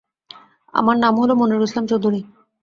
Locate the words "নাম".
0.97-1.13